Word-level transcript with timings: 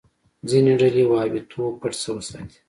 ځینې 0.49 0.71
ډلې 0.81 1.03
وهابيتوب 1.07 1.71
پټ 1.81 1.93
وساتي. 2.15 2.57